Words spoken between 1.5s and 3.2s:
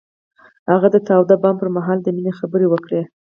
پر مهال د مینې خبرې وکړې.